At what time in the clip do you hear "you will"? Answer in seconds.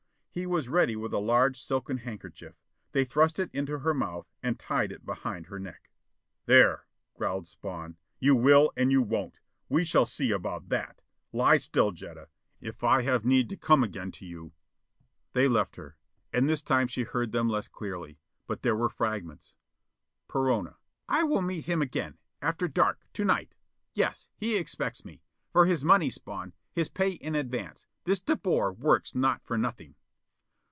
8.17-8.71